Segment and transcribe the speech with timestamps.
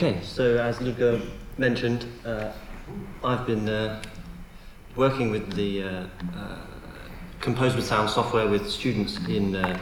[0.00, 1.20] Okay, so as Luca
[1.56, 2.52] mentioned, uh,
[3.24, 4.00] I've been uh,
[4.94, 5.88] working with the uh,
[6.36, 6.56] uh,
[7.40, 9.76] Compose with Sound software with students in uh,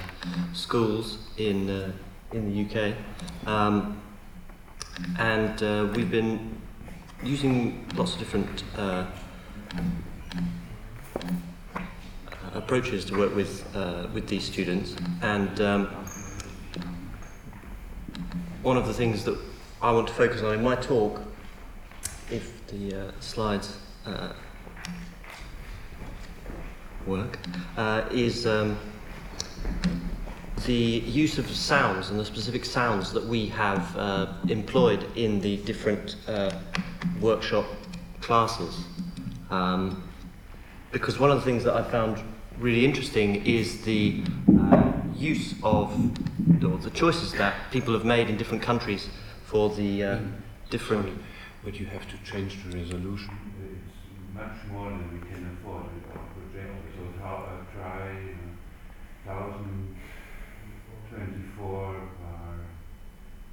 [0.54, 1.92] schools in, uh,
[2.32, 2.94] in the UK.
[3.46, 4.00] Um,
[5.18, 5.60] and
[5.94, 6.62] we've been
[7.22, 8.64] using lots of different
[12.54, 14.96] approaches to work with, uh, with these students.
[15.20, 15.88] And um,
[18.62, 19.38] one of the things that
[19.82, 21.20] I want to focus on in my talk,
[22.30, 23.76] if the uh, slides
[24.06, 24.32] uh,
[27.06, 27.38] work,
[27.76, 28.78] uh, is um,
[30.64, 35.58] the use of sounds and the specific sounds that we have uh, employed in the
[35.58, 36.52] different uh,
[37.20, 37.66] workshop
[38.22, 38.82] classes.
[39.50, 40.08] Um,
[40.90, 42.22] because one of the things that I found
[42.58, 44.24] really interesting is the
[44.58, 45.92] uh, use of
[46.64, 49.10] or the choices that people have made in different countries
[49.46, 50.18] for the uh,
[50.70, 51.06] different.
[51.06, 51.18] Sorry,
[51.64, 53.30] but you have to change the resolution.
[53.62, 53.94] It's
[54.34, 56.74] much more than we can afford with our project.
[56.94, 58.06] So how uh, try
[59.26, 62.26] uh, 1024 by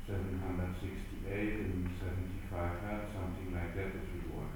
[0.07, 4.53] 768 and 75 hertz, something like that, it will work.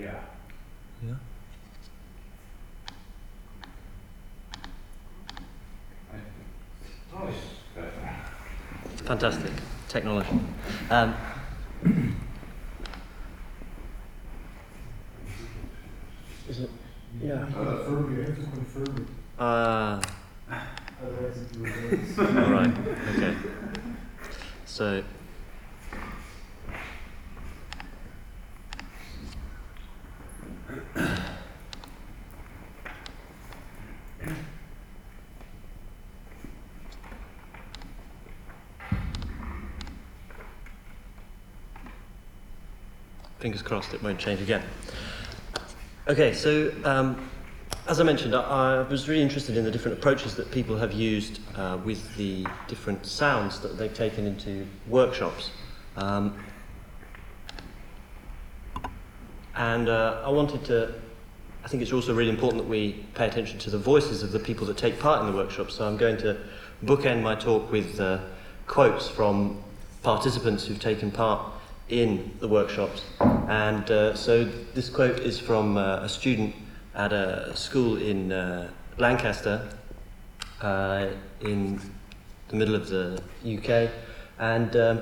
[0.00, 0.24] Yeah.
[1.04, 1.16] Yeah.
[6.08, 6.24] I think
[7.14, 7.38] oh, it's
[7.74, 8.08] better.
[9.10, 9.50] Fantastic
[9.88, 10.38] technology.
[10.88, 11.16] Um,
[16.48, 16.70] is it?
[17.20, 17.44] Yeah.
[17.52, 20.00] Confirm, you have to confirm it, Uh,
[21.02, 22.18] otherwise it will raise.
[22.20, 22.72] all right.
[23.16, 23.34] Okay.
[24.64, 25.02] So.
[43.40, 44.62] Fingers crossed it won't change again.
[46.06, 47.30] Okay, so um,
[47.88, 50.92] as I mentioned, I, I was really interested in the different approaches that people have
[50.92, 55.52] used uh, with the different sounds that they've taken into workshops.
[55.96, 56.38] Um,
[59.54, 60.92] and uh, I wanted to,
[61.64, 64.38] I think it's also really important that we pay attention to the voices of the
[64.38, 65.70] people that take part in the workshop.
[65.70, 66.36] So I'm going to
[66.84, 68.18] bookend my talk with uh,
[68.66, 69.62] quotes from
[70.02, 71.40] participants who've taken part
[71.90, 73.02] in the workshops.
[73.20, 76.54] And uh, so this quote is from uh, a student
[76.94, 79.68] at a school in uh, Lancaster
[80.60, 81.08] uh,
[81.40, 81.80] in
[82.48, 83.90] the middle of the UK.
[84.38, 85.00] And um,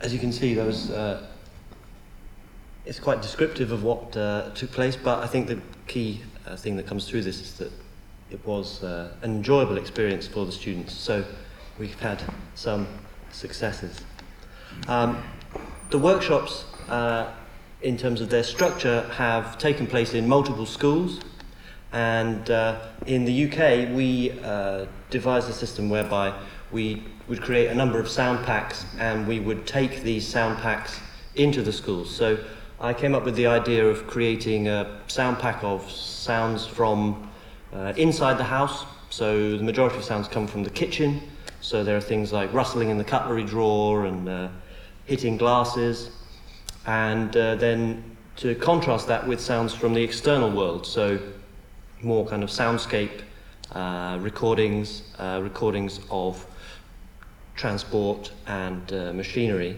[0.00, 1.26] as you can see, there was, uh,
[2.84, 6.22] it's quite descriptive of what uh, took place, but I think the key
[6.58, 7.72] thing that comes through this is that
[8.30, 10.94] it was an enjoyable experience for the students.
[10.94, 11.24] So
[11.78, 12.22] we've had
[12.54, 12.86] some
[13.32, 14.00] successes.
[14.88, 15.22] Um,
[15.90, 17.32] the workshops, uh,
[17.82, 21.20] in terms of their structure, have taken place in multiple schools.
[21.92, 26.32] And uh, in the UK, we uh, devised a system whereby
[26.72, 31.00] we would create a number of sound packs and we would take these sound packs
[31.34, 32.14] into the schools.
[32.14, 32.38] So
[32.80, 37.30] I came up with the idea of creating a sound pack of sounds from
[37.72, 38.84] uh, inside the house.
[39.10, 41.22] So the majority of sounds come from the kitchen.
[41.60, 44.48] So there are things like rustling in the cutlery drawer and uh,
[45.06, 46.10] hitting glasses,
[46.86, 48.02] and uh, then
[48.36, 51.18] to contrast that with sounds from the external world, so
[52.02, 53.22] more kind of soundscape
[53.72, 56.46] uh, recordings, uh, recordings of
[57.54, 59.76] transport and uh, machinery,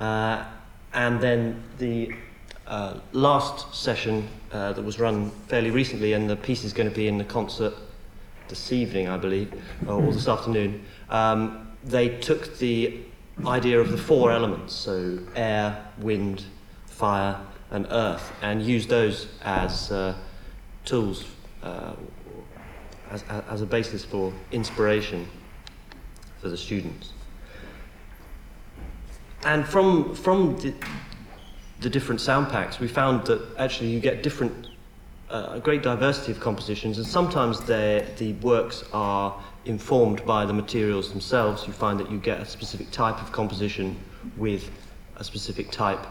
[0.00, 0.44] uh,
[0.92, 2.12] and then the
[2.66, 7.06] uh, last session that was run fairly recently, and the piece is going to be
[7.06, 7.74] in the concert
[8.48, 9.52] this evening, I believe,
[9.86, 10.84] or this afternoon.
[11.08, 12.98] Um, they took the
[13.46, 16.44] idea of the four elements, so air, wind,
[16.86, 17.40] fire,
[17.70, 20.14] and earth, and use those as uh,
[20.84, 21.24] tools,
[21.62, 21.92] uh,
[23.10, 25.26] as, as a basis for inspiration
[26.40, 27.12] for the students.
[29.44, 30.74] And from, from the,
[31.80, 34.68] the different sound packs, we found that actually you get different,
[35.30, 39.34] uh, a great diversity of compositions, and sometimes the works are
[39.64, 41.66] informed by the materials themselves.
[41.66, 43.96] You find that you get a specific type of composition
[44.36, 44.70] with
[45.16, 46.04] a specific type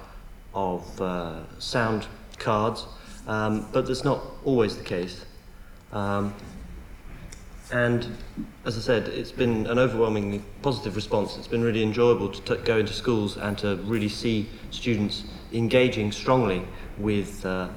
[0.54, 2.08] of uh, sound
[2.38, 2.86] cards,
[3.28, 5.26] um, but that's not always the case.
[5.92, 6.34] Um,
[7.72, 8.18] And
[8.66, 11.38] as I said, it's been an overwhelmingly positive response.
[11.38, 15.24] It's been really enjoyable to t- go into schools and to really see students
[15.54, 16.64] engaging strongly
[16.98, 17.68] with uh,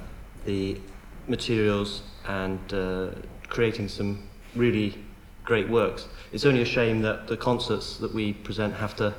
[0.46, 0.78] the
[1.26, 3.08] materials and uh,
[3.48, 4.98] creating some really
[5.44, 6.08] great works.
[6.32, 9.14] It's only a shame that the concerts that we present have to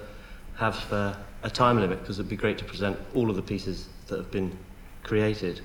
[0.55, 3.89] have uh, a time limit because it'd be great to present all of the pieces
[4.07, 4.57] that have been
[5.03, 5.61] created.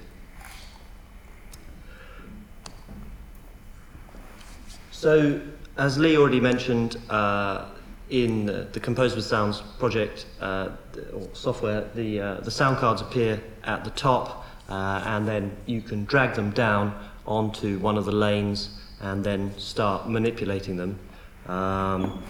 [4.90, 5.40] So,
[5.76, 7.66] as Leigh already mentioned, uh,
[8.10, 10.70] in the, the Compose with Sounds project uh,
[11.12, 15.80] or software, the, uh, the sound cards appear at the top, uh, and then you
[15.80, 16.94] can drag them down
[17.26, 18.70] onto one of the lanes
[19.00, 20.98] and then start manipulating them.
[21.46, 22.22] Um,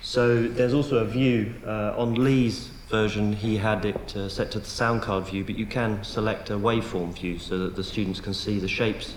[0.00, 3.32] so there's also a view uh, on Leigh's version.
[3.32, 6.54] He had it uh, set to the sound card view, but you can select a
[6.54, 9.14] waveform view so that the students can see the shapes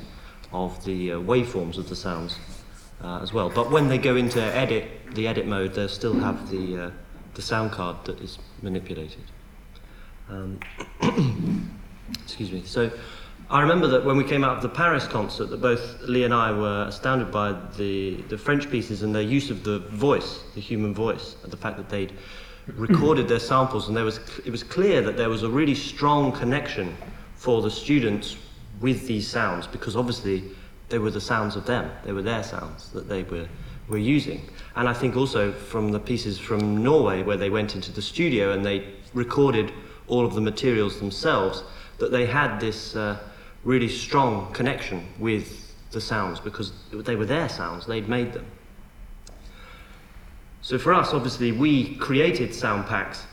[0.54, 2.38] of the uh, waveforms of the sounds
[3.04, 3.50] uh, as well.
[3.50, 6.92] But when they go into edit, the edit mode, they'll still have the uh,
[7.34, 9.24] the sound card that is manipulated.
[10.30, 10.60] Um,
[12.24, 12.64] excuse me.
[12.66, 12.92] So.
[13.48, 16.34] I remember that when we came out of the Paris concert, that both Leigh and
[16.34, 20.62] I were astounded by the, the French pieces and their use of the voice, the
[20.62, 22.12] human voice, and the fact that they'd
[22.68, 26.32] recorded their samples, and there was it was clear that there was a really strong
[26.32, 26.98] connection
[27.36, 28.36] for the students
[28.82, 30.44] with these sounds because obviously
[30.90, 33.48] they were the sounds of them, they were their sounds that they were
[33.88, 34.42] were using,
[34.76, 38.54] and I think also from the pieces from Norway where they went into the studio
[38.54, 39.72] and they recorded
[40.08, 41.64] all of the materials themselves,
[41.98, 42.96] that they had this.
[42.96, 43.18] Uh,
[43.66, 48.46] really strong connection with the sounds because they were their sounds, they'd made them.
[50.62, 53.26] So for us, obviously, we created sound packs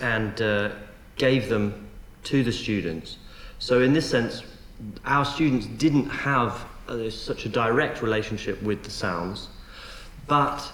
[0.00, 0.70] and uh,
[1.16, 1.88] gave them
[2.24, 3.18] to the students.
[3.58, 4.42] So in this sense,
[5.04, 9.48] our students didn't have uh, such a direct relationship with the sounds,
[10.26, 10.70] but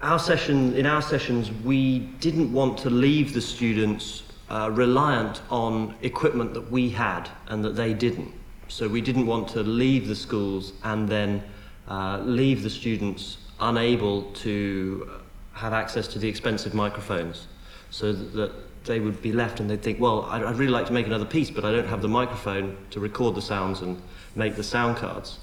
[0.00, 5.94] our session, in our sessions, we didn't want to leave the students uh, reliant on
[6.02, 8.32] equipment that we had and that they didn't.
[8.68, 11.42] So we didn't want to leave the schools and then
[11.88, 15.10] uh, leave the students unable to
[15.52, 17.46] have access to the expensive microphones.
[17.90, 18.52] So that,
[18.84, 21.50] they would be left and they'd think, well, I'd really like to make another piece,
[21.50, 24.00] but I don't have the microphone to record the sounds and
[24.34, 25.38] make the sound cards.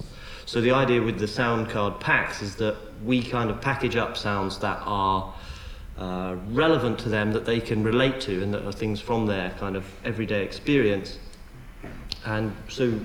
[0.48, 4.18] So the idea with the sound card packs is that we kind of package up
[4.18, 5.34] sounds that are
[5.98, 9.52] uh, relevant to them, that they can relate to, and that are things from their
[9.60, 11.18] kind of everyday experience.
[12.26, 13.00] And so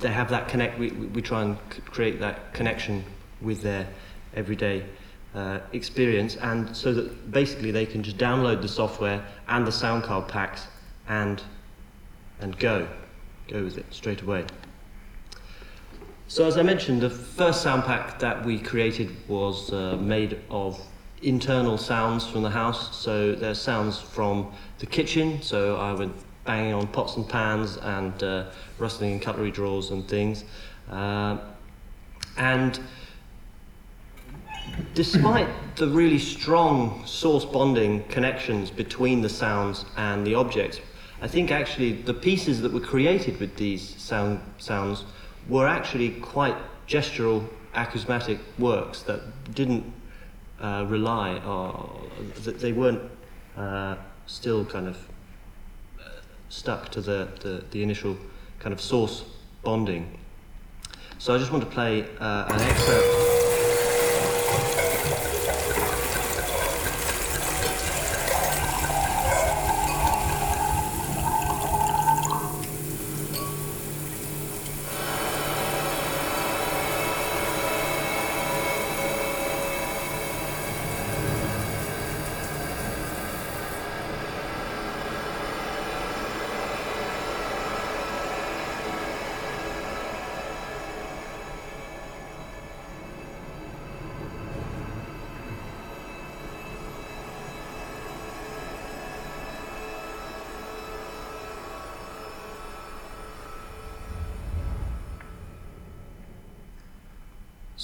[0.00, 0.78] they have that connect.
[0.78, 3.04] We, we try and create that connection
[3.40, 3.88] with their
[4.34, 4.84] everyday
[5.34, 10.04] uh, experience, and so that basically they can just download the software and the sound
[10.04, 10.66] card packs
[11.08, 11.42] and
[12.40, 12.86] and go,
[13.48, 14.44] go with it straight away.
[16.28, 20.80] So as I mentioned, the first sound pack that we created was uh, made of
[21.22, 22.96] internal sounds from the house.
[22.96, 25.42] So there's sounds from the kitchen.
[25.42, 26.12] So I would
[26.48, 28.44] banging on pots and pans and uh,
[28.78, 30.44] rustling in cutlery drawers and things.
[30.90, 31.36] Uh,
[32.38, 32.80] and
[34.94, 40.80] despite the really strong source bonding connections between the sounds and the objects,
[41.20, 45.04] I think actually the pieces that were created with these sound sounds
[45.48, 46.56] were actually quite
[46.86, 47.44] gestural
[47.74, 49.20] acousmatic works that
[49.54, 49.84] didn't
[50.60, 51.90] uh, rely or
[52.44, 53.02] that they weren't
[53.56, 53.96] uh,
[54.26, 54.96] still kind of
[56.00, 56.08] uh,
[56.48, 58.16] stuck to the, the, the initial
[58.58, 59.24] kind of source
[59.62, 60.18] bonding.
[61.18, 63.27] So I just want to play uh, an excerpt.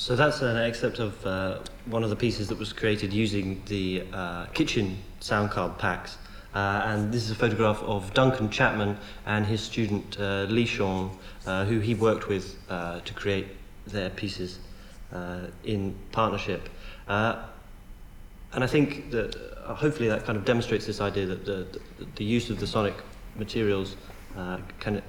[0.05, 4.05] So that's an excerpt of uh, one of the pieces that was created using the
[4.13, 6.19] uh, kitchen sound card packs.
[6.55, 11.11] Uh, and this is a photograph of Duncan Chapman and his student uh, Lee Sean,
[11.47, 13.47] uh, who he worked with uh, to create
[13.87, 14.59] their pieces
[15.15, 16.69] uh, in partnership.
[17.09, 17.39] And
[18.53, 21.67] I think that hopefully that kind of demonstrates this idea that the,
[21.99, 22.97] the, the use of the sonic
[23.37, 23.97] materials
[24.81, 25.01] can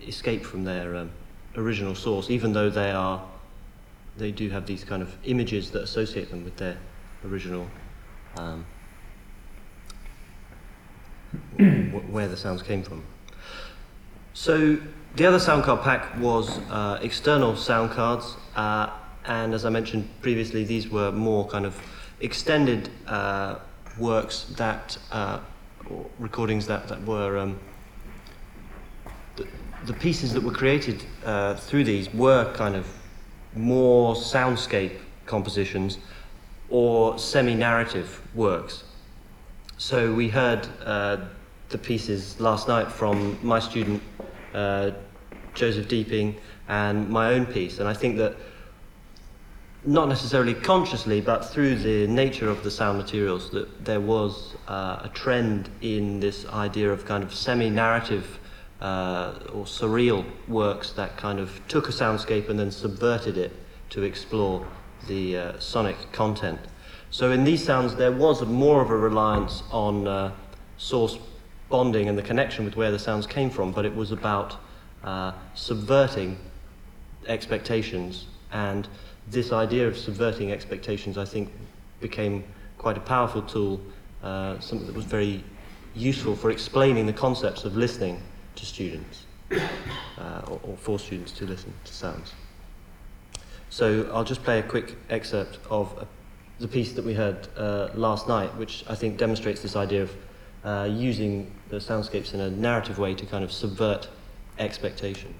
[0.00, 1.10] escape from their um,
[1.56, 3.22] original source, even though they are
[4.16, 6.76] they do have these kind of images that associate them with their
[7.24, 7.66] original
[8.36, 8.66] um,
[11.58, 13.04] wh- where the sounds came from.
[14.34, 14.78] So
[15.16, 18.90] the other sound card pack was uh, external sound cards, uh,
[19.26, 21.76] and as I mentioned previously, these were more kind of
[22.20, 23.56] extended uh,
[23.98, 25.40] works that uh,
[26.18, 27.38] recordings that that were.
[27.38, 27.58] Um,
[29.36, 29.46] the,
[29.86, 32.86] the pieces that were created uh, through these were kind of
[33.54, 35.98] more soundscape compositions
[36.68, 38.84] or semi-narrative works.
[39.78, 41.18] So we heard uh,
[41.68, 44.02] the pieces last night from my student
[44.54, 44.90] uh,
[45.54, 46.36] Joseph Deeping
[46.68, 48.36] and my own piece, and I think that
[49.84, 55.00] not necessarily consciously, but through the nature of the sound materials, that there was uh,
[55.04, 58.39] a trend in this idea of kind of semi-narrative
[58.80, 63.52] uh, or surreal works that kind of took a soundscape and then subverted it
[63.90, 64.66] to explore
[65.06, 66.60] the uh, sonic content.
[67.10, 70.32] So in these sounds, there was more of a reliance on uh,
[70.78, 71.18] source
[71.68, 74.56] bonding and the connection with where the sounds came from, but it was about
[75.04, 76.38] uh, subverting
[77.26, 78.26] expectations.
[78.52, 78.88] And
[79.28, 81.50] this idea of subverting expectations, I think,
[82.00, 82.44] became
[82.78, 83.80] quite a powerful tool,
[84.22, 85.44] uh, something that was very
[85.94, 88.22] useful for explaining the concepts of listening
[88.60, 92.34] to students, uh, or, or for students to listen to sounds.
[93.70, 96.06] So I'll just play a quick excerpt of a,
[96.60, 100.16] the piece that we heard uh, last night, which I think demonstrates this idea of
[100.64, 104.08] uh, using the soundscapes in a narrative way to kind of subvert
[104.58, 105.34] expectation.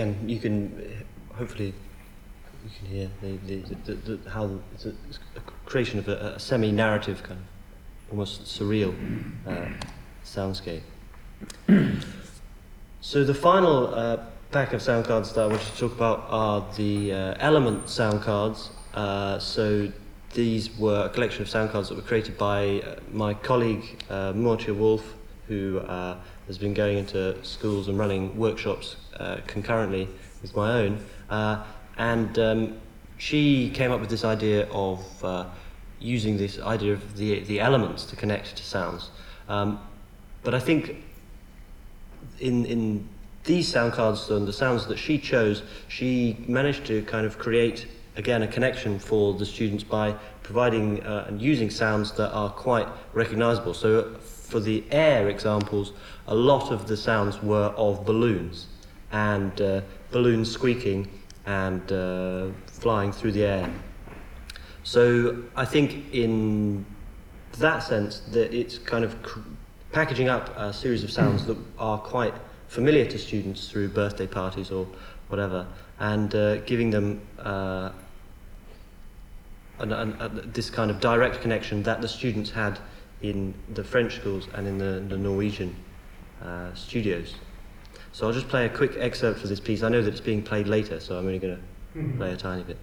[0.00, 1.04] Again, you can
[1.34, 1.74] hopefully
[2.64, 6.36] you can hear the, the, the, the, how it's a, it's a creation of a,
[6.36, 8.94] a semi-narrative kind of almost surreal
[9.46, 9.68] uh,
[10.24, 10.80] soundscape.
[13.02, 14.16] so the final uh,
[14.50, 18.22] pack of sound cards that I want to talk about are the uh, element sound
[18.22, 18.70] cards.
[18.94, 19.92] Uh, so
[20.32, 24.32] these were a collection of sound cards that were created by uh, my colleague uh,
[24.32, 25.14] Motje Wolf,
[25.46, 26.16] who uh,
[26.46, 30.08] has been going into schools and running workshops uh, concurrently
[30.40, 31.04] with my own.
[31.28, 31.62] Uh,
[31.98, 32.80] and um,
[33.18, 35.44] she came up with this idea of uh,
[36.00, 39.10] using this idea of the, the elements to connect to sounds.
[39.48, 39.78] Um,
[40.42, 40.96] but I think
[42.38, 43.06] in, in
[43.44, 47.86] these sound cards and the sounds that she chose, she managed to kind of create,
[48.16, 52.88] again, a connection for the students by providing uh, and using sounds that are quite
[53.12, 53.74] recognizable.
[53.74, 55.92] So for the air examples,
[56.26, 58.66] a lot of the sounds were of balloons
[59.12, 61.08] and uh, balloons squeaking
[61.46, 63.70] and uh, flying through the air.
[64.82, 66.84] So I think in
[67.58, 69.40] that sense that it's kind of cr-
[69.92, 72.34] packaging up a series of sounds that are quite
[72.68, 74.86] familiar to students through birthday parties or
[75.28, 75.66] whatever,
[75.98, 77.90] and uh, giving them uh,
[79.80, 82.78] an, an, a, this kind of direct connection that the students had
[83.22, 85.74] in the French schools and in the, the Norwegian
[86.42, 87.34] uh, studios.
[88.12, 89.82] So I'll just play a quick excerpt for this piece.
[89.82, 92.16] I know that it's being played later, so I'm only going to mm-hmm.
[92.18, 92.76] play a tiny bit.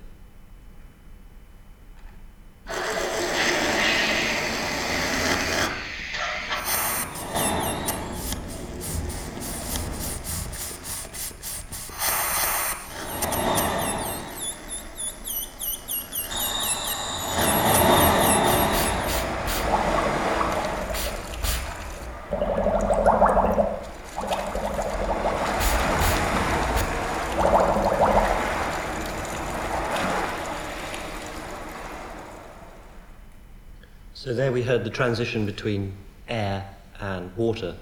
[34.27, 35.93] So there we heard the transition between
[36.27, 36.69] air
[36.99, 37.77] and water.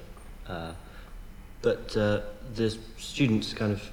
[0.47, 0.73] Uh,
[1.63, 2.21] but uh,
[2.53, 3.89] the students kind of,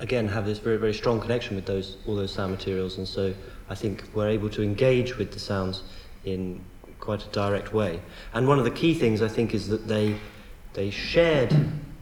[0.00, 2.98] again, have this very, very strong connection with those, all those sound materials.
[2.98, 3.32] And so
[3.70, 5.84] I think we're able to engage with the sounds
[6.24, 6.64] in
[6.98, 8.00] quite a direct way.
[8.34, 10.16] And one of the key things, I think, is that they,
[10.72, 11.54] they shared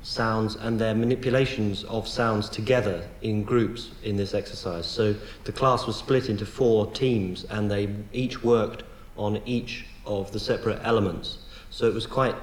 [0.02, 4.87] sounds and their manipulations of sounds together in groups in this exercise.
[4.87, 5.14] So
[5.45, 8.83] the class was split into four teams and they each worked
[9.17, 11.39] on each of the separate elements.
[11.71, 12.35] So it was quite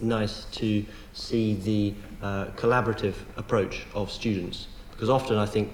[0.00, 5.72] nice to see the uh, collaborative approach of students because often I think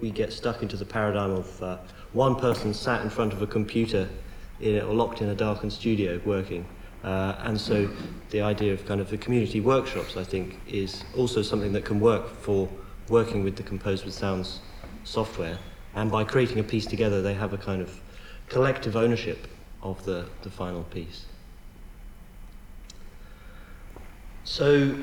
[0.00, 1.76] we get stuck into the paradigm of uh,
[2.12, 4.08] one person sat in front of a computer
[4.60, 6.64] in, or locked in a darkened studio working.
[7.02, 7.88] Uh, and so
[8.30, 11.98] the idea of kind of the community workshops, I think, is also something that can
[11.98, 12.68] work for
[13.08, 14.60] working with the Compose with Sounds
[15.04, 15.58] software.
[15.94, 18.00] And by creating a piece together, they have a kind of
[18.48, 19.46] collective ownership
[19.82, 21.26] of the, the final piece.
[24.44, 24.94] So,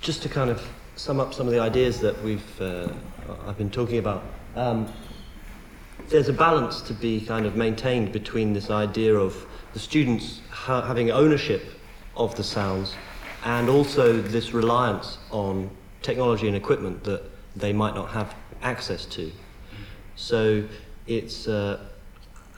[0.00, 0.66] just to kind of
[0.96, 2.88] sum up some of the ideas that we've uh,
[3.46, 4.22] I've been talking about,
[4.54, 4.92] um,
[6.08, 10.82] there's a balance to be kind of maintained between this idea of the students ha-
[10.82, 11.64] having ownership
[12.16, 12.94] of the sounds
[13.44, 15.70] and also this reliance on
[16.02, 17.22] technology and equipment that
[17.56, 19.30] they might not have access to.
[20.16, 20.64] So
[21.06, 21.80] it's uh,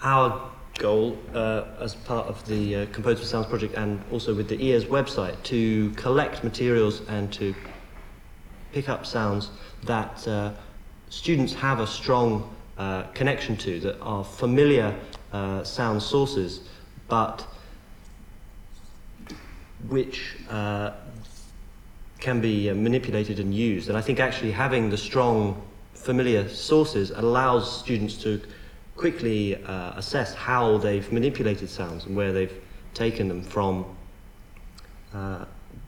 [0.03, 4.49] our goal uh, as part of the uh, Composed for Sounds project and also with
[4.49, 7.55] the EARS website to collect materials and to
[8.73, 9.51] pick up sounds
[9.85, 10.53] that uh,
[11.09, 14.95] students have a strong uh, connection to, that are familiar
[15.33, 16.61] uh, sound sources,
[17.09, 17.47] but
[19.89, 20.93] which uh,
[22.19, 23.89] can be uh, manipulated and used.
[23.89, 25.63] And I think actually having the strong
[25.95, 28.41] familiar sources allows students to
[28.97, 32.63] quickly uh, assess how they've manipulated sounds and where they've
[32.95, 33.85] taken them from
[35.15, 35.45] uh,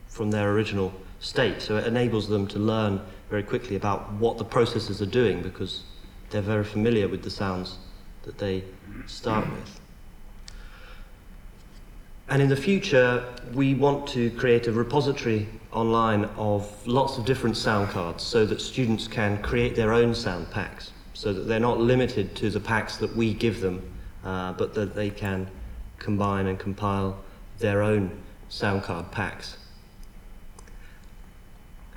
[0.07, 1.61] from their original state.
[1.61, 5.83] So it enables them to learn very quickly about what the processes are doing because
[6.29, 7.77] they're very familiar with the sounds
[8.23, 8.63] that they
[9.05, 9.79] start with.
[12.27, 17.57] And in the future, we want to create a repository online of lots of different
[17.57, 21.77] sound cards so that students can create their own sound packs, so that they're not
[21.77, 23.83] limited to the packs that we give them,
[24.23, 25.45] uh, but that they can
[25.97, 27.19] combine and compile
[27.57, 28.09] their own
[28.47, 29.57] sound card packs.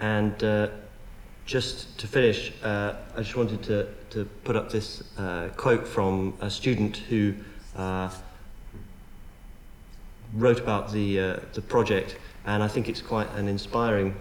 [0.00, 0.70] And uh,
[1.46, 6.36] just to finish, uh, I just wanted to, to put up this uh, quote from
[6.40, 7.32] a student who
[7.76, 8.10] uh,
[10.34, 14.16] wrote about the, uh, the project, and I think it's quite an inspiring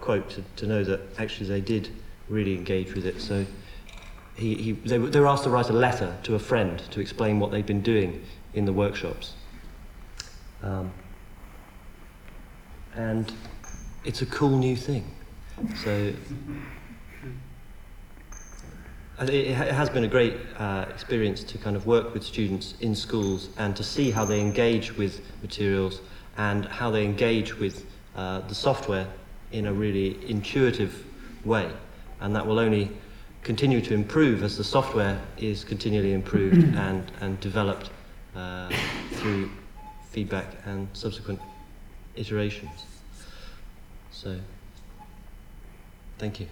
[0.00, 1.88] quote to, to know that actually they did
[2.28, 3.22] really engage with it.
[3.22, 3.46] So
[4.36, 7.38] he, he, they, they were asked to write a letter to a friend to explain
[7.38, 9.34] what they'd been doing in the workshops.
[10.62, 10.92] Um,
[12.96, 13.32] and
[14.04, 15.10] it's a cool new thing.
[15.82, 16.12] So
[19.20, 23.50] it has been a great uh, experience to kind of work with students in schools
[23.58, 26.00] and to see how they engage with materials
[26.36, 29.06] and how they engage with uh, the software
[29.52, 31.04] in a really intuitive
[31.44, 31.70] way.
[32.20, 32.90] And that will only
[33.44, 37.90] continue to improve as the software is continually improved and, and developed
[38.34, 38.68] uh,
[39.12, 39.50] through
[40.10, 41.40] feedback and subsequent
[42.16, 42.86] iterations.
[44.10, 44.40] So,
[46.18, 46.46] thank you.